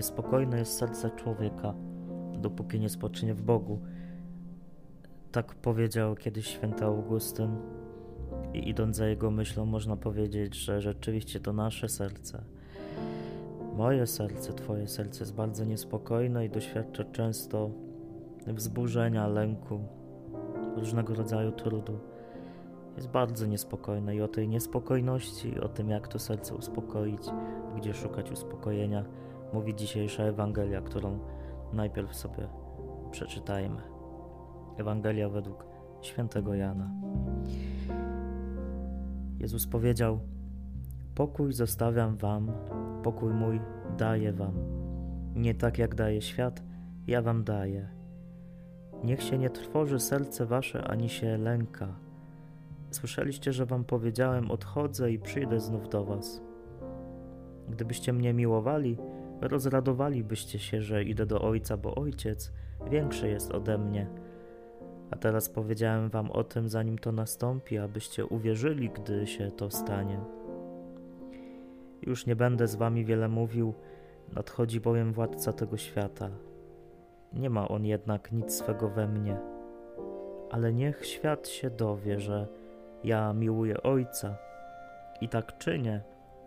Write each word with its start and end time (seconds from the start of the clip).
niespokojne 0.00 0.58
jest 0.58 0.78
serce 0.78 1.10
człowieka, 1.10 1.74
dopóki 2.38 2.80
nie 2.80 2.88
spoczynie 2.88 3.34
w 3.34 3.42
Bogu. 3.42 3.80
Tak 5.32 5.54
powiedział 5.54 6.14
kiedyś 6.14 6.46
święty 6.46 6.84
Augustyn, 6.84 7.56
i 8.54 8.68
idąc 8.68 8.96
za 8.96 9.06
jego 9.06 9.30
myślą, 9.30 9.66
można 9.66 9.96
powiedzieć, 9.96 10.54
że 10.54 10.80
rzeczywiście 10.80 11.40
to 11.40 11.52
nasze 11.52 11.88
serce, 11.88 12.42
moje 13.76 14.06
serce, 14.06 14.52
Twoje 14.52 14.88
serce 14.88 15.20
jest 15.20 15.34
bardzo 15.34 15.64
niespokojne 15.64 16.46
i 16.46 16.50
doświadcza 16.50 17.04
często 17.04 17.70
wzburzenia, 18.46 19.28
lęku, 19.28 19.80
różnego 20.76 21.14
rodzaju 21.14 21.52
trudu. 21.52 21.98
Jest 22.96 23.08
bardzo 23.08 23.46
niespokojne 23.46 24.16
i 24.16 24.22
o 24.22 24.28
tej 24.28 24.48
niespokojności, 24.48 25.60
o 25.60 25.68
tym, 25.68 25.90
jak 25.90 26.08
to 26.08 26.18
serce 26.18 26.54
uspokoić, 26.54 27.22
gdzie 27.76 27.94
szukać 27.94 28.30
uspokojenia, 28.30 29.04
mówi 29.52 29.74
dzisiejsza 29.74 30.22
Ewangelia, 30.22 30.80
którą 30.80 31.18
najpierw 31.72 32.16
sobie 32.16 32.48
przeczytajmy. 33.10 33.82
Ewangelia 34.78 35.28
według 35.28 35.66
świętego 36.00 36.54
Jana. 36.54 36.90
Jezus 39.38 39.66
powiedział: 39.66 40.20
Pokój 41.14 41.52
zostawiam 41.52 42.16
wam, 42.16 42.52
pokój 43.02 43.34
mój 43.34 43.60
daję 43.98 44.32
wam. 44.32 44.54
Nie 45.34 45.54
tak 45.54 45.78
jak 45.78 45.94
daje 45.94 46.22
świat, 46.22 46.62
ja 47.06 47.22
wam 47.22 47.44
daję. 47.44 47.88
Niech 49.04 49.22
się 49.22 49.38
nie 49.38 49.50
trwoży 49.50 50.00
serce 50.00 50.46
wasze 50.46 50.88
ani 50.88 51.08
się 51.08 51.38
lęka. 51.38 51.94
Słyszeliście, 52.90 53.52
że 53.52 53.66
wam 53.66 53.84
powiedziałem: 53.84 54.50
Odchodzę 54.50 55.12
i 55.12 55.18
przyjdę 55.18 55.60
znów 55.60 55.88
do 55.88 56.04
was. 56.04 56.42
Gdybyście 57.68 58.12
mnie 58.12 58.34
miłowali, 58.34 58.98
rozradowalibyście 59.40 60.58
się, 60.58 60.82
że 60.82 61.04
idę 61.04 61.26
do 61.26 61.40
Ojca, 61.42 61.76
bo 61.76 61.94
Ojciec 61.94 62.52
większy 62.90 63.28
jest 63.28 63.52
ode 63.52 63.78
mnie 63.78 64.06
a 65.10 65.16
teraz 65.16 65.48
powiedziałem 65.48 66.08
wam 66.08 66.30
o 66.30 66.44
tym, 66.44 66.68
zanim 66.68 66.98
to 66.98 67.12
nastąpi, 67.12 67.78
abyście 67.78 68.26
uwierzyli, 68.26 68.90
gdy 68.90 69.26
się 69.26 69.50
to 69.50 69.70
stanie. 69.70 70.20
Już 72.02 72.26
nie 72.26 72.36
będę 72.36 72.68
z 72.68 72.76
wami 72.76 73.04
wiele 73.04 73.28
mówił, 73.28 73.74
nadchodzi 74.32 74.80
bowiem 74.80 75.12
władca 75.12 75.52
tego 75.52 75.76
świata. 75.76 76.30
Nie 77.32 77.50
ma 77.50 77.68
on 77.68 77.84
jednak 77.84 78.32
nic 78.32 78.52
swego 78.52 78.88
we 78.88 79.08
mnie, 79.08 79.36
ale 80.50 80.72
niech 80.72 81.06
świat 81.06 81.48
się 81.48 81.70
dowie, 81.70 82.20
że 82.20 82.48
ja 83.04 83.32
miłuję 83.32 83.82
Ojca 83.82 84.36
i 85.20 85.28
tak 85.28 85.58
czynię, 85.58 86.02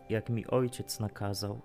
jak 0.10 0.30
mi 0.30 0.48
Ojciec 0.48 1.00
nakazał. 1.00 1.62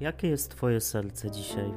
Jakie 0.00 0.28
jest 0.28 0.50
Twoje 0.50 0.80
serce 0.80 1.30
dzisiaj? 1.30 1.72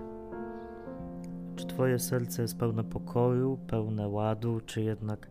Czy 1.56 1.66
Twoje 1.66 2.00
serce 2.00 2.42
jest 2.42 2.58
pełne 2.58 2.84
pokoju, 2.84 3.58
pełne 3.68 4.08
ładu, 4.08 4.60
czy 4.66 4.82
jednak 4.82 5.30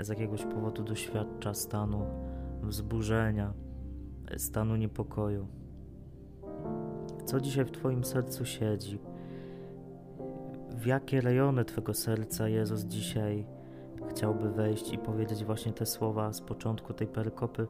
z 0.00 0.08
jakiegoś 0.08 0.44
powodu 0.44 0.82
doświadcza 0.82 1.54
stanu 1.54 2.06
wzburzenia, 2.62 3.52
stanu 4.36 4.76
niepokoju? 4.76 5.46
Co 7.24 7.40
dzisiaj 7.40 7.64
w 7.64 7.70
Twoim 7.70 8.04
sercu 8.04 8.44
siedzi? 8.44 8.98
W 10.70 10.86
jakie 10.86 11.20
rejony 11.20 11.64
Twego 11.64 11.94
serca 11.94 12.48
Jezus 12.48 12.80
dzisiaj 12.80 13.46
chciałby 14.10 14.50
wejść 14.50 14.92
i 14.92 14.98
powiedzieć 14.98 15.44
właśnie 15.44 15.72
te 15.72 15.86
słowa 15.86 16.32
z 16.32 16.40
początku 16.40 16.92
tej 16.92 17.06
perykopy: 17.06 17.66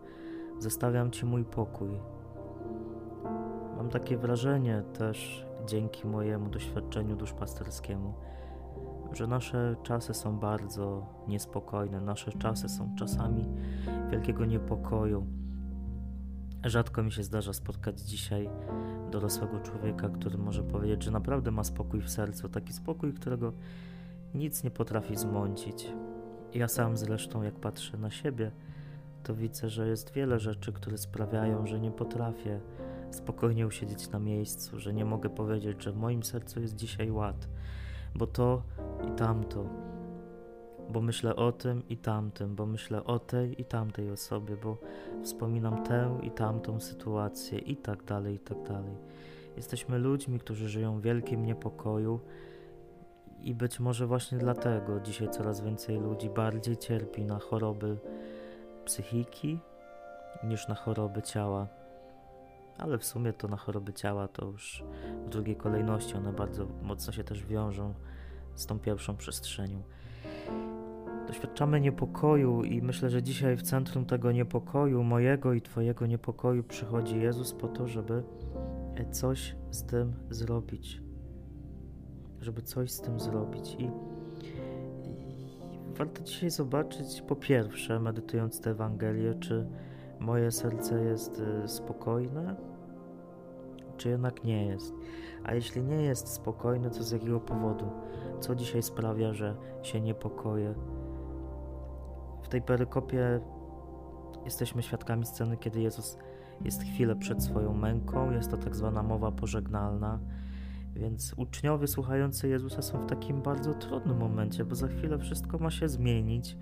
Zostawiam 0.58 1.10
Ci 1.10 1.26
mój 1.26 1.44
pokój. 1.44 1.90
Mam 3.82 3.90
takie 3.90 4.16
wrażenie 4.16 4.82
też, 4.98 5.46
dzięki 5.66 6.06
mojemu 6.06 6.50
doświadczeniu 6.50 7.16
duszpasterskiemu, 7.16 8.14
że 9.12 9.26
nasze 9.26 9.76
czasy 9.82 10.14
są 10.14 10.38
bardzo 10.38 11.06
niespokojne, 11.28 12.00
nasze 12.00 12.32
czasy 12.32 12.68
są 12.68 12.94
czasami 12.98 13.48
wielkiego 14.10 14.44
niepokoju. 14.44 15.26
Rzadko 16.64 17.02
mi 17.02 17.12
się 17.12 17.22
zdarza 17.22 17.52
spotkać 17.52 18.00
dzisiaj 18.00 18.50
dorosłego 19.10 19.60
człowieka, 19.60 20.08
który 20.08 20.38
może 20.38 20.62
powiedzieć, 20.62 21.02
że 21.02 21.10
naprawdę 21.10 21.50
ma 21.50 21.64
spokój 21.64 22.00
w 22.00 22.10
sercu, 22.10 22.48
taki 22.48 22.72
spokój, 22.72 23.12
którego 23.12 23.52
nic 24.34 24.64
nie 24.64 24.70
potrafi 24.70 25.16
zmącić. 25.16 25.92
Ja 26.54 26.68
sam 26.68 26.96
zresztą, 26.96 27.42
jak 27.42 27.54
patrzę 27.54 27.98
na 27.98 28.10
siebie, 28.10 28.50
to 29.22 29.34
widzę, 29.34 29.68
że 29.68 29.88
jest 29.88 30.12
wiele 30.12 30.38
rzeczy, 30.38 30.72
które 30.72 30.98
sprawiają, 30.98 31.66
że 31.66 31.80
nie 31.80 31.90
potrafię 31.90 32.60
spokojnie 33.14 33.66
usiedzieć 33.66 34.10
na 34.10 34.18
miejscu, 34.18 34.80
że 34.80 34.92
nie 34.92 35.04
mogę 35.04 35.30
powiedzieć, 35.30 35.82
że 35.82 35.92
w 35.92 35.96
moim 35.96 36.22
sercu 36.22 36.60
jest 36.60 36.76
dzisiaj 36.76 37.10
ład, 37.10 37.48
bo 38.14 38.26
to 38.26 38.62
i 39.08 39.16
tamto, 39.16 39.66
bo 40.90 41.00
myślę 41.00 41.36
o 41.36 41.52
tym 41.52 41.88
i 41.88 41.96
tamtym, 41.96 42.56
bo 42.56 42.66
myślę 42.66 43.04
o 43.04 43.18
tej 43.18 43.60
i 43.60 43.64
tamtej 43.64 44.10
osobie, 44.10 44.56
bo 44.56 44.78
wspominam 45.22 45.82
tę 45.82 46.18
i 46.22 46.30
tamtą 46.30 46.80
sytuację 46.80 47.58
i 47.58 47.76
tak 47.76 48.04
dalej, 48.04 48.34
i 48.34 48.38
tak 48.38 48.62
dalej. 48.62 48.96
Jesteśmy 49.56 49.98
ludźmi, 49.98 50.38
którzy 50.38 50.68
żyją 50.68 50.98
w 50.98 51.02
wielkim 51.02 51.46
niepokoju. 51.46 52.20
I 53.40 53.54
być 53.54 53.80
może 53.80 54.06
właśnie 54.06 54.38
dlatego 54.38 55.00
dzisiaj 55.00 55.30
coraz 55.30 55.60
więcej 55.60 56.00
ludzi 56.00 56.30
bardziej 56.30 56.76
cierpi 56.76 57.24
na 57.24 57.38
choroby 57.38 57.98
psychiki 58.84 59.58
niż 60.44 60.68
na 60.68 60.74
choroby 60.74 61.22
ciała 61.22 61.66
ale 62.78 62.98
w 62.98 63.04
sumie 63.04 63.32
to 63.32 63.48
na 63.48 63.56
choroby 63.56 63.92
ciała 63.92 64.28
to 64.28 64.46
już 64.46 64.84
w 65.26 65.28
drugiej 65.28 65.56
kolejności 65.56 66.14
one 66.14 66.32
bardzo 66.32 66.66
mocno 66.82 67.12
się 67.12 67.24
też 67.24 67.46
wiążą 67.46 67.94
z 68.54 68.66
tą 68.66 68.78
pierwszą 68.78 69.16
przestrzenią. 69.16 69.82
Doświadczamy 71.26 71.80
niepokoju 71.80 72.62
i 72.62 72.82
myślę, 72.82 73.10
że 73.10 73.22
dzisiaj 73.22 73.56
w 73.56 73.62
centrum 73.62 74.04
tego 74.04 74.32
niepokoju, 74.32 75.02
mojego 75.02 75.52
i 75.52 75.62
Twojego 75.62 76.06
niepokoju, 76.06 76.64
przychodzi 76.64 77.20
Jezus 77.20 77.52
po 77.52 77.68
to, 77.68 77.88
żeby 77.88 78.22
coś 79.10 79.56
z 79.70 79.84
tym 79.84 80.12
zrobić. 80.30 81.02
Żeby 82.40 82.62
coś 82.62 82.90
z 82.90 83.00
tym 83.00 83.20
zrobić. 83.20 83.76
I, 83.78 83.84
i 83.84 83.90
warto 85.94 86.22
dzisiaj 86.22 86.50
zobaczyć, 86.50 87.22
po 87.22 87.36
pierwsze, 87.36 88.00
medytując 88.00 88.60
tę 88.60 88.70
Ewangelię, 88.70 89.34
czy 89.34 89.66
moje 90.22 90.50
serce 90.50 91.04
jest 91.04 91.42
y, 91.64 91.68
spokojne, 91.68 92.56
czy 93.96 94.08
jednak 94.08 94.44
nie 94.44 94.66
jest? 94.66 94.94
A 95.44 95.54
jeśli 95.54 95.82
nie 95.82 96.02
jest 96.02 96.28
spokojne, 96.28 96.90
to 96.90 97.02
z 97.02 97.12
jakiego 97.12 97.40
powodu? 97.40 97.90
Co 98.40 98.54
dzisiaj 98.54 98.82
sprawia, 98.82 99.32
że 99.32 99.56
się 99.82 100.00
niepokoję? 100.00 100.74
W 102.42 102.48
tej 102.48 102.62
perykopie 102.62 103.40
jesteśmy 104.44 104.82
świadkami 104.82 105.26
sceny, 105.26 105.56
kiedy 105.56 105.80
Jezus 105.80 106.18
jest 106.64 106.82
chwilę 106.82 107.16
przed 107.16 107.42
swoją 107.42 107.74
męką, 107.74 108.30
jest 108.30 108.50
to 108.50 108.56
tak 108.56 108.76
zwana 108.76 109.02
mowa 109.02 109.32
pożegnalna. 109.32 110.18
Więc 110.94 111.34
uczniowie 111.36 111.86
słuchający 111.86 112.48
Jezusa 112.48 112.82
są 112.82 112.98
w 112.98 113.06
takim 113.06 113.42
bardzo 113.42 113.74
trudnym 113.74 114.18
momencie, 114.18 114.64
bo 114.64 114.74
za 114.74 114.88
chwilę 114.88 115.18
wszystko 115.18 115.58
ma 115.58 115.70
się 115.70 115.88
zmienić 115.88 116.56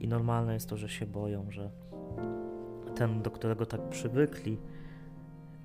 i 0.00 0.08
normalne 0.08 0.54
jest 0.54 0.68
to, 0.68 0.76
że 0.76 0.88
się 0.88 1.06
boją, 1.06 1.50
że 1.50 1.70
ten, 2.98 3.22
do 3.22 3.30
którego 3.30 3.66
tak 3.66 3.88
przywykli, 3.88 4.58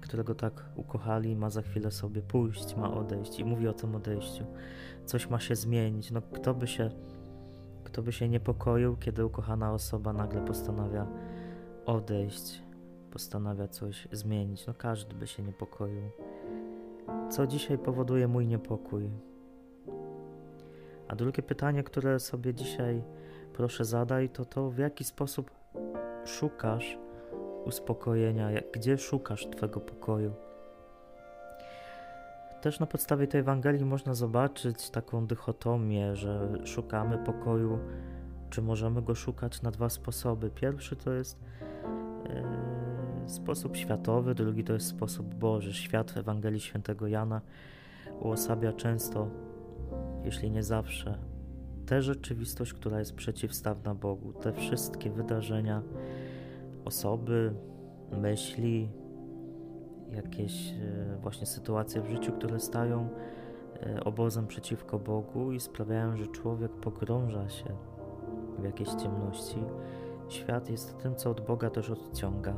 którego 0.01 0.35
tak 0.35 0.65
ukochali, 0.75 1.35
ma 1.35 1.49
za 1.49 1.61
chwilę 1.61 1.91
sobie 1.91 2.21
pójść, 2.21 2.75
ma 2.75 2.93
odejść 2.93 3.39
i 3.39 3.45
mówi 3.45 3.67
o 3.67 3.73
tym 3.73 3.95
odejściu. 3.95 4.45
Coś 5.05 5.29
ma 5.29 5.39
się 5.39 5.55
zmienić. 5.55 6.11
No 6.11 6.21
kto 6.21 6.53
by 6.53 6.67
się, 6.67 6.89
kto 7.83 8.01
by 8.01 8.11
się 8.11 8.29
niepokoił, 8.29 8.97
kiedy 8.97 9.25
ukochana 9.25 9.73
osoba 9.73 10.13
nagle 10.13 10.41
postanawia 10.41 11.07
odejść, 11.85 12.63
postanawia 13.11 13.67
coś 13.67 14.07
zmienić. 14.11 14.67
No 14.67 14.73
każdy 14.73 15.15
by 15.15 15.27
się 15.27 15.43
niepokoił. 15.43 16.01
Co 17.29 17.47
dzisiaj 17.47 17.77
powoduje 17.77 18.27
mój 18.27 18.47
niepokój? 18.47 19.09
A 21.07 21.15
drugie 21.15 21.43
pytanie, 21.43 21.83
które 21.83 22.19
sobie 22.19 22.53
dzisiaj 22.53 23.03
proszę 23.53 23.85
zadaj, 23.85 24.29
to 24.29 24.45
to 24.45 24.69
w 24.69 24.77
jaki 24.77 25.03
sposób 25.03 25.51
szukasz 26.25 26.97
uspokojenia, 27.65 28.51
jak, 28.51 28.71
gdzie 28.71 28.97
szukasz 28.97 29.47
Twego 29.47 29.79
pokoju. 29.79 30.33
Też 32.61 32.79
na 32.79 32.85
podstawie 32.85 33.27
tej 33.27 33.41
Ewangelii 33.41 33.85
można 33.85 34.13
zobaczyć 34.13 34.89
taką 34.89 35.27
dychotomię, 35.27 36.15
że 36.15 36.49
szukamy 36.65 37.17
pokoju, 37.17 37.79
czy 38.49 38.61
możemy 38.61 39.01
go 39.01 39.15
szukać 39.15 39.61
na 39.61 39.71
dwa 39.71 39.89
sposoby. 39.89 40.49
Pierwszy 40.49 40.95
to 40.95 41.13
jest 41.13 41.39
e, 42.25 43.29
sposób 43.29 43.77
światowy, 43.77 44.35
drugi 44.35 44.63
to 44.63 44.73
jest 44.73 44.87
sposób 44.87 45.35
Boży. 45.35 45.73
Świat 45.73 46.11
w 46.11 46.17
Ewangelii 46.17 46.59
Świętego 46.59 47.07
Jana 47.07 47.41
uosabia 48.19 48.73
często, 48.73 49.27
jeśli 50.23 50.51
nie 50.51 50.63
zawsze, 50.63 51.17
tę 51.85 52.01
rzeczywistość, 52.01 52.73
która 52.73 52.99
jest 52.99 53.15
przeciwstawna 53.15 53.95
Bogu, 53.95 54.33
te 54.33 54.53
wszystkie 54.53 55.09
wydarzenia, 55.09 55.81
osoby, 56.93 57.53
myśli, 58.21 58.89
jakieś 60.11 60.71
e, 60.71 61.17
właśnie 61.21 61.45
sytuacje 61.45 62.01
w 62.01 62.09
życiu, 62.09 62.31
które 62.31 62.59
stają 62.59 63.09
e, 63.81 64.03
obozem 64.03 64.47
przeciwko 64.47 64.99
Bogu 64.99 65.51
i 65.51 65.59
sprawiają, 65.59 66.17
że 66.17 66.27
człowiek 66.27 66.71
pogrąża 66.71 67.49
się 67.49 67.75
w 68.59 68.63
jakiejś 68.63 68.89
ciemności. 68.89 69.57
Świat 70.29 70.69
jest 70.69 70.97
tym, 70.97 71.15
co 71.15 71.29
od 71.29 71.41
Boga 71.41 71.69
też 71.69 71.89
odciąga. 71.89 72.55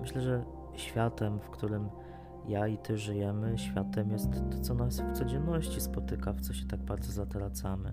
Myślę, 0.00 0.20
że 0.20 0.44
światem, 0.74 1.40
w 1.40 1.50
którym 1.50 1.88
ja 2.48 2.68
i 2.68 2.78
ty 2.78 2.98
żyjemy, 2.98 3.58
światem 3.58 4.10
jest 4.10 4.30
to, 4.50 4.58
co 4.60 4.74
nas 4.74 5.00
w 5.00 5.12
codzienności 5.12 5.80
spotyka, 5.80 6.32
w 6.32 6.40
co 6.40 6.52
się 6.52 6.66
tak 6.66 6.80
bardzo 6.80 7.12
zatracamy. 7.12 7.92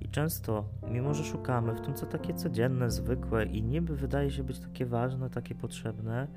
I 0.00 0.08
często, 0.08 0.64
mimo 0.90 1.14
że 1.14 1.24
szukamy 1.24 1.74
w 1.74 1.80
tym, 1.80 1.94
co 1.94 2.06
takie 2.06 2.34
codzienne, 2.34 2.90
zwykłe 2.90 3.44
i 3.44 3.62
niby 3.62 3.96
wydaje 3.96 4.30
się 4.30 4.42
być 4.44 4.58
takie 4.58 4.86
ważne, 4.86 5.30
takie 5.30 5.54
potrzebne, 5.54 6.28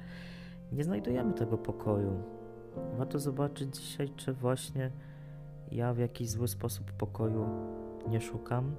nie 0.72 0.84
znajdujemy 0.84 1.34
tego 1.34 1.58
pokoju. 1.58 2.24
Warto 2.98 3.20
zobaczyć 3.20 3.76
dzisiaj, 3.76 4.10
czy 4.16 4.34
właśnie 4.34 4.92
ja 5.72 5.94
w 5.94 5.98
jakiś 5.98 6.30
zły 6.30 6.48
sposób 6.48 6.92
pokoju 6.92 7.46
nie 8.10 8.22
szukam, 8.22 8.76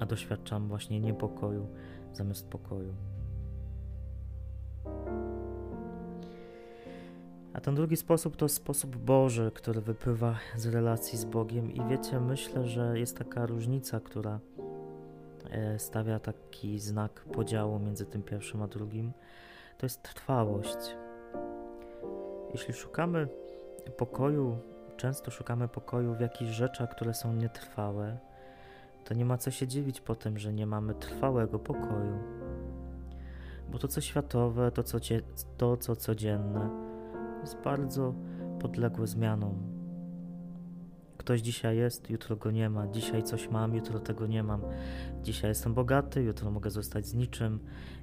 a 0.00 0.06
doświadczam 0.06 0.68
właśnie 0.68 1.00
niepokoju 1.00 1.66
zamiast 2.12 2.48
pokoju. 2.48 2.94
A 7.58 7.60
ten 7.60 7.74
drugi 7.74 7.96
sposób 7.96 8.36
to 8.36 8.48
sposób 8.48 8.96
Boży, 8.96 9.50
który 9.54 9.80
wypływa 9.80 10.34
z 10.56 10.66
relacji 10.66 11.18
z 11.18 11.24
Bogiem. 11.24 11.72
I 11.72 11.84
wiecie, 11.90 12.20
myślę, 12.20 12.66
że 12.66 12.98
jest 12.98 13.16
taka 13.16 13.46
różnica, 13.46 14.00
która 14.00 14.40
e, 15.50 15.78
stawia 15.78 16.18
taki 16.18 16.78
znak 16.78 17.24
podziału 17.32 17.78
między 17.78 18.06
tym 18.06 18.22
pierwszym 18.22 18.62
a 18.62 18.68
drugim. 18.68 19.12
To 19.78 19.86
jest 19.86 20.02
trwałość. 20.02 20.96
Jeśli 22.52 22.74
szukamy 22.74 23.28
pokoju, 23.96 24.58
często 24.96 25.30
szukamy 25.30 25.68
pokoju 25.68 26.14
w 26.14 26.20
jakichś 26.20 26.50
rzeczach, 26.50 26.90
które 26.90 27.14
są 27.14 27.32
nietrwałe, 27.32 28.18
to 29.04 29.14
nie 29.14 29.24
ma 29.24 29.38
co 29.38 29.50
się 29.50 29.66
dziwić 29.66 30.00
po 30.00 30.14
tym, 30.14 30.38
że 30.38 30.52
nie 30.52 30.66
mamy 30.66 30.94
trwałego 30.94 31.58
pokoju. 31.58 32.18
Bo 33.72 33.78
to, 33.78 33.88
co 33.88 34.00
światowe, 34.00 34.72
to, 34.72 34.82
co, 34.82 34.98
to, 35.56 35.76
co 35.76 35.96
codzienne, 35.96 36.87
jest 37.40 37.56
bardzo 37.64 38.14
podległe 38.60 39.06
zmianom. 39.06 39.78
Ktoś 41.16 41.40
dzisiaj 41.40 41.76
jest, 41.76 42.10
jutro 42.10 42.36
go 42.36 42.50
nie 42.50 42.70
ma. 42.70 42.86
Dzisiaj 42.86 43.22
coś 43.22 43.50
mam, 43.50 43.74
jutro 43.74 44.00
tego 44.00 44.26
nie 44.26 44.42
mam. 44.42 44.60
Dzisiaj 45.22 45.50
jestem 45.50 45.74
bogaty, 45.74 46.22
jutro 46.22 46.50
mogę 46.50 46.70
zostać 46.70 47.06
z 47.06 47.14
niczym. 47.14 47.60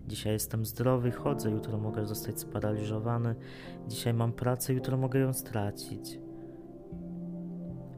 Dzisiaj 0.07 0.33
jestem 0.33 0.65
zdrowy, 0.65 1.11
chodzę, 1.11 1.51
jutro 1.51 1.77
mogę 1.77 2.05
zostać 2.05 2.39
sparaliżowany. 2.39 3.35
Dzisiaj 3.87 4.13
mam 4.13 4.33
pracę, 4.33 4.73
jutro 4.73 4.97
mogę 4.97 5.19
ją 5.19 5.33
stracić. 5.33 6.19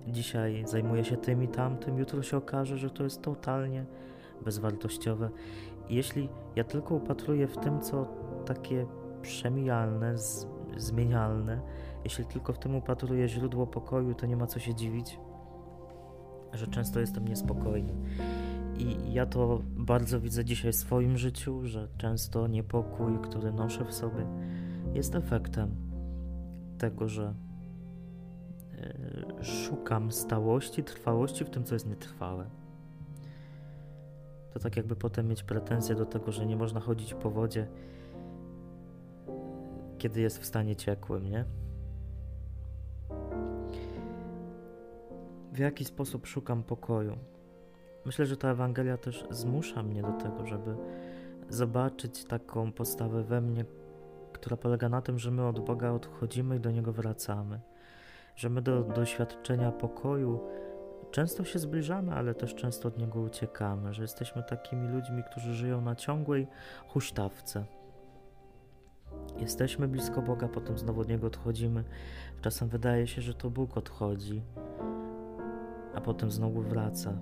Dzisiaj 0.08 0.64
zajmuję 0.68 1.06
się 1.06 1.18
tym 1.18 1.44
i 1.44 1.48
tamtym, 1.48 1.98
jutro 1.98 2.24
się 2.24 2.38
okaże, 2.38 2.78
że 2.78 2.90
to 2.90 3.04
jest 3.04 3.22
totalnie 3.22 3.86
bezwartościowe. 4.46 5.30
Jeśli 5.90 6.30
ja 6.56 6.64
tylko 6.64 6.96
upatruję 6.96 7.48
w 7.48 7.58
tym, 7.58 7.82
co 7.82 8.08
takie 8.46 8.86
przemijalne, 9.22 10.18
z 10.18 10.48
zmienialne. 10.82 11.62
Jeśli 12.04 12.26
tylko 12.26 12.54
w 12.54 12.60
tym 12.60 12.76
upatruję 12.76 13.28
źródło 13.28 13.68
pokoju, 13.68 14.14
to 14.14 14.26
nie 14.26 14.38
ma 14.38 14.48
co 14.48 14.60
się 14.60 14.76
dziwić, 14.76 15.20
że 16.54 16.68
często 16.68 17.00
jestem 17.00 17.28
niespokojny. 17.28 17.94
I 18.80 19.14
ja 19.14 19.26
to 19.26 19.62
bardzo 19.64 20.20
widzę 20.20 20.46
dzisiaj 20.46 20.72
w 20.72 20.76
swoim 20.76 21.18
życiu, 21.18 21.66
że 21.66 21.88
często 21.98 22.48
niepokój, 22.48 23.20
który 23.22 23.52
noszę 23.52 23.86
w 23.86 23.94
sobie, 23.94 24.26
jest 24.94 25.16
efektem 25.16 25.76
tego, 26.78 27.08
że 27.08 27.34
e, 28.78 29.44
szukam 29.44 30.12
stałości, 30.12 30.84
trwałości 30.84 31.46
w 31.46 31.50
tym, 31.50 31.64
co 31.64 31.76
jest 31.76 31.88
nietrwałe. 31.88 32.50
To 34.54 34.60
tak 34.60 34.78
jakby 34.78 34.96
potem 34.96 35.28
mieć 35.28 35.44
pretensje 35.44 35.96
do 35.96 36.06
tego, 36.06 36.32
że 36.32 36.46
nie 36.46 36.56
można 36.56 36.80
chodzić 36.80 37.14
po 37.14 37.30
wodzie 37.30 37.68
kiedy 39.98 40.22
jest 40.22 40.40
w 40.40 40.46
stanie 40.46 40.76
ciekłym, 40.76 41.30
nie? 41.30 41.46
W 45.54 45.58
jaki 45.60 45.86
sposób 45.86 46.28
szukam 46.28 46.64
pokoju? 46.64 47.18
Myślę, 48.06 48.26
że 48.26 48.38
ta 48.38 48.52
Ewangelia 48.52 48.98
też 48.98 49.26
zmusza 49.30 49.84
mnie 49.84 50.02
do 50.02 50.12
tego, 50.12 50.46
żeby 50.46 50.76
zobaczyć 51.50 52.26
taką 52.26 52.72
postawę 52.72 53.24
we 53.24 53.42
mnie, 53.42 53.66
która 54.34 54.58
polega 54.58 54.90
na 54.90 55.02
tym, 55.02 55.20
że 55.20 55.32
my 55.32 55.48
od 55.48 55.60
Boga 55.60 55.92
odchodzimy 55.92 56.56
i 56.56 56.60
do 56.60 56.72
Niego 56.72 56.94
wracamy. 56.94 57.60
Że 58.36 58.50
my 58.50 58.62
do 58.62 58.84
doświadczenia 58.84 59.72
pokoju 59.72 60.40
często 61.12 61.44
się 61.44 61.60
zbliżamy, 61.60 62.14
ale 62.14 62.36
też 62.36 62.56
często 62.56 62.88
od 62.88 62.98
Niego 62.98 63.22
uciekamy. 63.22 63.94
Że 63.94 64.02
jesteśmy 64.02 64.44
takimi 64.44 64.88
ludźmi, 64.88 65.24
którzy 65.32 65.54
żyją 65.54 65.82
na 65.82 65.96
ciągłej 65.96 66.48
huśtawce 66.88 67.66
Jesteśmy 69.40 69.88
blisko 69.88 70.22
Boga, 70.22 70.48
potem 70.48 70.78
znowu 70.78 71.02
od 71.02 71.10
Niego 71.10 71.28
odchodzimy. 71.28 71.84
Czasem 72.42 72.68
wydaje 72.68 73.08
się, 73.08 73.22
że 73.22 73.34
to 73.34 73.50
Bóg 73.50 73.78
odchodzi, 73.78 74.42
a 75.96 76.02
potem 76.02 76.32
znowu 76.32 76.62
wraca. 76.62 77.14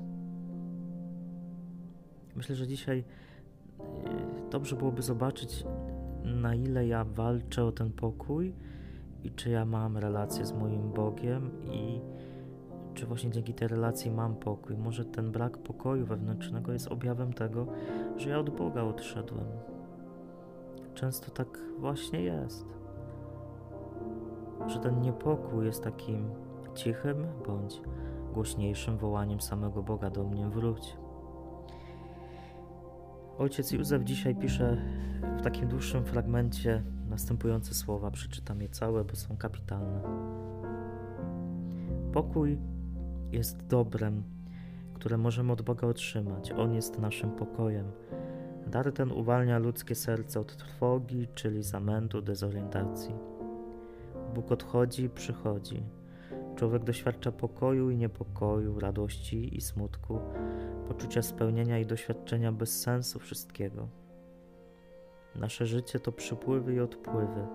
Myślę, 2.36 2.56
że 2.56 2.68
dzisiaj 2.68 3.00
y, 3.00 3.84
dobrze 4.52 4.76
byłoby 4.76 5.02
zobaczyć, 5.02 5.64
na 6.24 6.56
ile 6.56 6.88
ja 6.88 7.04
walczę 7.04 7.66
o 7.66 7.72
ten 7.72 7.92
pokój 7.92 8.54
i 9.24 9.32
czy 9.32 9.50
ja 9.50 9.66
mam 9.66 9.98
relację 9.98 10.46
z 10.46 10.54
moim 10.54 10.92
Bogiem 10.92 11.52
i 11.72 12.02
czy 12.94 13.06
właśnie 13.06 13.32
dzięki 13.32 13.54
tej 13.54 13.68
relacji 13.68 14.12
mam 14.12 14.36
pokój. 14.36 14.78
Może 14.78 15.06
ten 15.06 15.32
brak 15.32 15.58
pokoju 15.58 16.06
wewnętrznego 16.06 16.74
jest 16.74 16.88
objawem 16.88 17.34
tego, 17.34 17.68
że 18.18 18.30
ja 18.30 18.40
od 18.40 18.50
Boga 18.50 18.84
odszedłem. 18.84 19.75
Często 20.96 21.32
tak 21.32 21.60
właśnie 21.80 22.22
jest, 22.22 22.66
że 24.68 24.80
ten 24.80 25.02
niepokój 25.02 25.66
jest 25.66 25.84
takim 25.84 26.30
cichym 26.76 27.28
bądź 27.48 27.82
głośniejszym 28.34 28.98
wołaniem 28.98 29.42
samego 29.42 29.84
Boga 29.84 30.10
do 30.10 30.24
mnie 30.24 30.50
wróć. 30.50 30.98
Ojciec 33.38 33.72
Józef 33.72 34.04
dzisiaj 34.04 34.36
pisze 34.36 34.78
w 35.38 35.42
takim 35.42 35.68
dłuższym 35.68 36.06
fragmencie 36.06 36.84
następujące 37.10 37.74
słowa. 37.74 38.12
Przeczytam 38.12 38.62
je 38.62 38.70
całe, 38.70 39.04
bo 39.04 39.16
są 39.16 39.38
kapitalne. 39.38 40.02
Pokój 42.14 42.60
jest 43.32 43.68
dobrem, 43.68 44.24
które 44.94 45.18
możemy 45.18 45.54
od 45.54 45.62
Boga 45.62 45.88
otrzymać. 45.88 46.52
On 46.52 46.74
jest 46.74 47.00
naszym 47.00 47.32
pokojem 47.32 47.92
Dar 48.68 48.92
ten 48.92 49.12
uwalnia 49.12 49.60
ludzkie 49.60 49.96
serce 49.96 50.40
od 50.40 50.56
trwogi, 50.58 51.28
czyli 51.36 51.64
zamętu, 51.64 52.22
dezorientacji. 52.22 53.16
Bóg 54.34 54.52
odchodzi 54.52 55.10
przychodzi. 55.10 55.84
Człowiek 56.56 56.84
doświadcza 56.84 57.32
pokoju 57.32 57.90
i 57.90 57.98
niepokoju, 57.98 58.80
radości 58.80 59.58
i 59.58 59.62
smutku, 59.62 60.20
poczucia 60.88 61.22
spełnienia 61.22 61.80
i 61.80 61.86
doświadczenia 61.86 62.52
bez 62.52 62.82
sensu 62.82 63.20
wszystkiego. 63.20 63.88
Nasze 65.36 65.66
życie 65.66 66.00
to 66.00 66.12
przypływy 66.12 66.74
i 66.74 66.80
odpływy. 66.80 67.48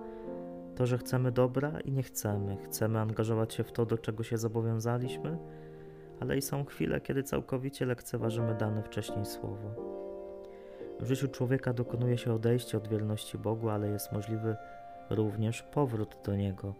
To, 0.75 0.85
że 0.85 0.97
chcemy 0.97 1.31
dobra 1.31 1.79
i 1.79 1.91
nie 1.91 2.03
chcemy, 2.03 2.57
chcemy 2.57 2.99
angażować 2.99 3.53
się 3.53 3.63
w 3.63 3.71
to, 3.71 3.85
do 3.85 3.97
czego 3.97 4.23
się 4.23 4.37
zobowiązaliśmy, 4.37 5.37
ale 6.19 6.37
i 6.37 6.41
są 6.41 6.65
chwile, 6.65 7.01
kiedy 7.01 7.23
całkowicie 7.23 7.85
lekceważymy 7.85 8.55
dane 8.55 8.83
wcześniej 8.83 9.25
słowo. 9.25 10.00
W 11.01 11.07
życiu 11.07 11.27
człowieka 11.27 11.73
dokonuje 11.73 12.17
się 12.17 12.33
odejście 12.33 12.77
od 12.77 12.87
wierności 12.87 13.37
Bogu, 13.37 13.69
ale 13.69 13.87
jest 13.87 14.11
możliwy 14.11 14.55
również 15.09 15.63
powrót 15.63 16.17
do 16.25 16.35
Niego. 16.35 16.73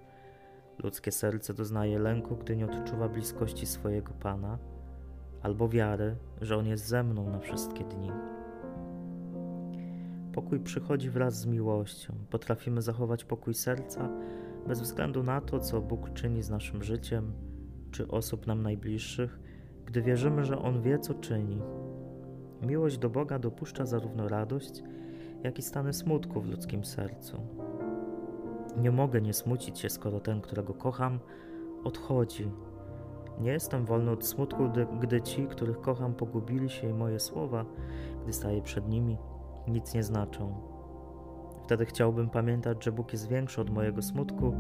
Ludzkie 0.84 1.12
serce 1.12 1.54
doznaje 1.54 2.00
lęku, 2.00 2.36
gdy 2.36 2.56
nie 2.56 2.66
odczuwa 2.66 3.10
bliskości 3.10 3.66
swojego 3.66 4.14
Pana, 4.14 4.58
albo 5.42 5.70
wiary, 5.70 6.16
że 6.42 6.58
On 6.58 6.68
jest 6.68 6.88
ze 6.88 7.04
mną 7.04 7.30
na 7.30 7.40
wszystkie 7.40 7.84
dni. 7.84 8.12
Pokój 10.34 10.60
przychodzi 10.60 11.10
wraz 11.10 11.40
z 11.40 11.46
miłością. 11.46 12.14
Potrafimy 12.30 12.82
zachować 12.82 13.24
pokój 13.24 13.54
serca 13.54 14.10
bez 14.68 14.82
względu 14.82 15.24
na 15.24 15.42
to, 15.42 15.60
co 15.60 15.82
Bóg 15.82 16.14
czyni 16.14 16.44
z 16.44 16.50
naszym 16.50 16.84
życiem 16.84 17.34
czy 17.92 18.08
osób 18.08 18.48
nam 18.48 18.62
najbliższych, 18.62 19.40
gdy 19.86 20.02
wierzymy, 20.02 20.46
że 20.46 20.60
On 20.60 20.82
wie, 20.82 21.00
co 21.00 21.14
czyni 21.14 21.62
Miłość 22.62 22.98
do 22.98 23.10
Boga 23.10 23.40
dopuszcza 23.40 23.86
zarówno 23.86 24.28
radość, 24.28 24.84
jak 25.44 25.60
i 25.60 25.62
stany 25.62 25.94
smutku 25.94 26.42
w 26.42 26.50
ludzkim 26.50 26.86
sercu. 26.86 27.38
Nie 28.78 28.92
mogę 28.92 29.22
nie 29.22 29.34
smucić 29.34 29.80
się, 29.80 29.90
skoro 29.90 30.20
ten, 30.20 30.42
którego 30.42 30.74
kocham, 30.74 31.20
odchodzi. 31.84 32.52
Nie 33.40 33.52
jestem 33.52 33.86
wolny 33.86 34.12
od 34.12 34.26
smutku, 34.26 34.70
gdy, 34.70 34.88
gdy 35.00 35.22
ci, 35.22 35.48
których 35.48 35.82
kocham, 35.82 36.14
pogubili 36.14 36.70
się 36.70 36.90
i 36.90 36.94
moje 36.94 37.20
słowa, 37.20 37.66
gdy 38.24 38.34
staję 38.34 38.62
przed 38.62 38.90
nimi, 38.90 39.18
nic 39.68 39.94
nie 39.94 40.04
znaczą. 40.04 40.56
Wtedy 41.64 41.86
chciałbym 41.86 42.30
pamiętać, 42.30 42.84
że 42.84 42.92
Bóg 42.92 43.14
jest 43.14 43.28
większy 43.28 43.62
od 43.62 43.70
mojego 43.70 44.02
smutku 44.02 44.56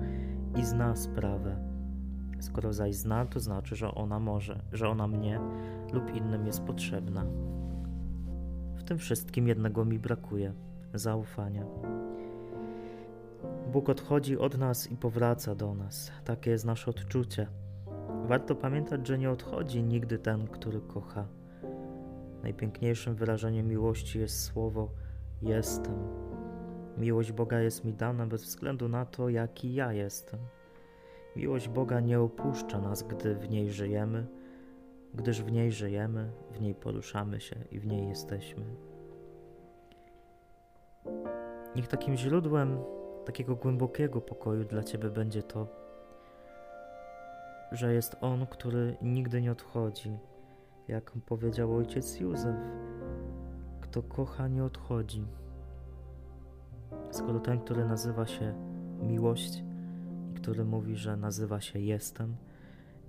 i 0.55 0.65
zna 0.65 0.95
sprawę. 0.95 1.57
Skoro 2.39 2.73
zaś 2.73 2.95
zna, 2.95 3.25
to 3.25 3.39
znaczy, 3.39 3.75
że 3.75 3.95
ona 3.95 4.19
może, 4.19 4.63
że 4.71 4.89
ona 4.89 5.07
mnie 5.07 5.39
lub 5.93 6.15
innym 6.15 6.45
jest 6.45 6.63
potrzebna. 6.63 7.25
W 8.81 8.83
tym 8.83 8.97
wszystkim 8.97 9.47
jednego 9.47 9.85
mi 9.85 9.99
brakuje 9.99 10.53
zaufania. 10.93 11.65
Bóg 13.71 13.89
odchodzi 13.89 14.37
od 14.37 14.57
nas 14.57 14.91
i 14.91 14.97
powraca 14.97 15.55
do 15.55 15.75
nas. 15.75 16.11
Takie 16.25 16.51
jest 16.51 16.65
nasze 16.65 16.91
odczucie. 16.91 17.47
Warto 18.25 18.55
pamiętać, 18.55 19.07
że 19.07 19.17
nie 19.17 19.31
odchodzi 19.31 19.83
nigdy 19.83 20.17
ten, 20.17 20.47
który 20.47 20.81
kocha. 20.81 21.27
Najpiękniejszym 22.43 23.15
wyrażeniem 23.15 23.67
miłości 23.67 24.19
jest 24.19 24.43
słowo 24.43 24.89
jestem. 25.41 25.95
Miłość 26.97 27.31
Boga 27.31 27.59
jest 27.59 27.85
mi 27.85 27.93
dana 27.93 28.27
bez 28.27 28.43
względu 28.43 28.89
na 28.89 29.05
to, 29.05 29.29
jaki 29.29 29.73
ja 29.73 29.93
jestem. 29.93 30.39
Miłość 31.35 31.69
Boga 31.69 31.99
nie 31.99 32.19
opuszcza 32.19 32.81
nas, 32.81 33.03
gdy 33.03 33.35
w 33.35 33.49
niej 33.49 33.71
żyjemy, 33.71 34.27
gdyż 35.13 35.41
w 35.41 35.51
niej 35.51 35.71
żyjemy, 35.71 36.31
w 36.51 36.61
niej 36.61 36.75
poruszamy 36.75 37.41
się 37.41 37.55
i 37.71 37.79
w 37.79 37.87
niej 37.87 38.07
jesteśmy. 38.07 38.63
Niech 41.75 41.87
takim 41.87 42.15
źródłem 42.15 42.77
takiego 43.25 43.55
głębokiego 43.55 44.21
pokoju 44.21 44.65
dla 44.65 44.83
Ciebie 44.83 45.09
będzie 45.09 45.43
to, 45.43 45.67
że 47.71 47.93
jest 47.93 48.15
On, 48.21 48.45
który 48.47 48.97
nigdy 49.01 49.41
nie 49.41 49.51
odchodzi. 49.51 50.17
Jak 50.87 51.11
powiedział 51.25 51.75
ojciec 51.75 52.19
Józef, 52.19 52.55
kto 53.81 54.03
kocha, 54.03 54.47
nie 54.47 54.63
odchodzi. 54.63 55.25
Skoro 57.11 57.39
ten, 57.39 57.59
który 57.59 57.85
nazywa 57.85 58.27
się 58.27 58.53
miłość 59.01 59.63
i 60.31 60.33
który 60.33 60.65
mówi, 60.65 60.95
że 60.95 61.17
nazywa 61.17 61.61
się 61.61 61.79
jestem, 61.79 62.35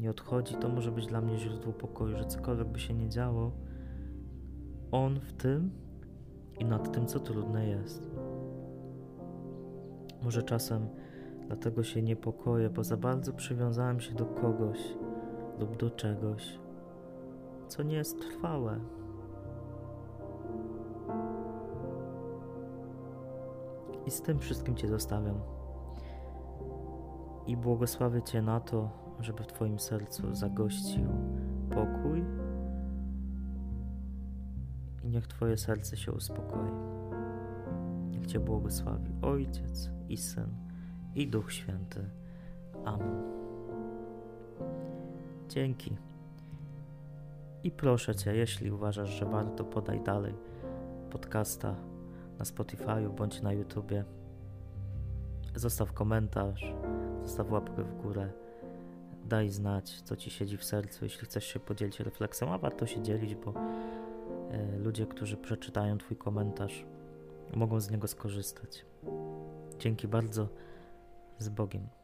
nie 0.02 0.10
odchodzi, 0.10 0.54
to 0.54 0.68
może 0.68 0.92
być 0.92 1.06
dla 1.06 1.20
mnie 1.20 1.38
źródło 1.38 1.72
pokoju, 1.72 2.16
że 2.16 2.24
cokolwiek 2.24 2.68
by 2.68 2.78
się 2.80 2.94
nie 2.94 3.08
działo, 3.08 3.52
On 4.92 5.20
w 5.20 5.32
tym 5.32 5.70
i 6.58 6.64
nad 6.64 6.92
tym, 6.92 7.06
co 7.06 7.20
trudne 7.20 7.66
jest. 7.68 8.10
Może 10.22 10.42
czasem 10.42 10.88
dlatego 11.46 11.82
się 11.82 12.02
niepokoję, 12.02 12.70
bo 12.70 12.84
za 12.84 12.96
bardzo 12.96 13.32
przywiązałem 13.32 14.00
się 14.00 14.14
do 14.14 14.26
kogoś 14.26 14.78
lub 15.58 15.76
do 15.76 15.90
czegoś, 15.90 16.58
co 17.68 17.82
nie 17.82 17.96
jest 17.96 18.20
trwałe. 18.20 18.80
I 24.06 24.10
z 24.10 24.22
tym 24.22 24.38
wszystkim 24.38 24.76
Cię 24.76 24.88
zostawiam. 24.88 25.40
I 27.46 27.56
błogosławię 27.56 28.22
Cię 28.22 28.42
na 28.42 28.60
to, 28.60 29.01
żeby 29.22 29.42
w 29.42 29.46
Twoim 29.46 29.78
sercu 29.78 30.34
zagościł 30.34 31.08
pokój 31.70 32.24
i 35.04 35.08
niech 35.08 35.26
Twoje 35.26 35.56
serce 35.56 35.96
się 35.96 36.12
uspokoi. 36.12 36.70
Niech 38.10 38.26
Cię 38.26 38.40
błogosławi 38.40 39.12
Ojciec 39.22 39.90
i 40.08 40.16
Syn 40.16 40.48
i 41.14 41.28
Duch 41.28 41.52
Święty. 41.52 42.10
Amen. 42.84 43.22
Dzięki. 45.48 45.96
I 47.64 47.70
proszę 47.70 48.14
Cię, 48.14 48.36
jeśli 48.36 48.70
uważasz, 48.70 49.10
że 49.10 49.26
warto, 49.26 49.64
podaj 49.64 50.00
dalej 50.00 50.34
podcasta 51.10 51.74
na 52.38 52.44
Spotify 52.44 53.08
bądź 53.16 53.42
na 53.42 53.52
YouTubie. 53.52 54.04
Zostaw 55.54 55.92
komentarz, 55.92 56.74
zostaw 57.22 57.50
łapkę 57.50 57.84
w 57.84 58.02
górę. 58.02 58.30
Daj 59.24 59.48
znać, 59.48 60.02
co 60.02 60.16
Ci 60.16 60.30
siedzi 60.30 60.56
w 60.56 60.64
sercu, 60.64 61.04
jeśli 61.04 61.26
chcesz 61.26 61.46
się 61.46 61.60
podzielić 61.60 62.00
refleksją, 62.00 62.52
a 62.54 62.58
warto 62.58 62.86
się 62.86 63.02
dzielić, 63.02 63.34
bo 63.34 63.54
e, 64.50 64.78
ludzie, 64.78 65.06
którzy 65.06 65.36
przeczytają 65.36 65.98
Twój 65.98 66.16
komentarz, 66.16 66.84
mogą 67.54 67.80
z 67.80 67.90
niego 67.90 68.08
skorzystać. 68.08 68.86
Dzięki 69.78 70.08
bardzo. 70.08 70.48
Z 71.38 71.48
Bogiem. 71.48 72.01